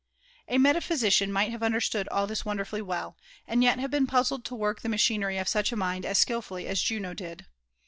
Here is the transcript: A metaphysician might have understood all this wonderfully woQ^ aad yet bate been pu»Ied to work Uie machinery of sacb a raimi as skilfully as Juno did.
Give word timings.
A 0.47 0.57
metaphysician 0.57 1.31
might 1.31 1.51
have 1.51 1.61
understood 1.61 2.07
all 2.07 2.25
this 2.25 2.43
wonderfully 2.43 2.81
woQ^ 2.81 3.13
aad 3.47 3.61
yet 3.61 3.77
bate 3.79 3.91
been 3.91 4.07
pu»Ied 4.07 4.43
to 4.45 4.55
work 4.55 4.81
Uie 4.81 4.89
machinery 4.89 5.37
of 5.37 5.45
sacb 5.45 5.71
a 5.73 5.75
raimi 5.75 6.05
as 6.05 6.17
skilfully 6.17 6.65
as 6.65 6.81
Juno 6.81 7.13
did. 7.13 7.45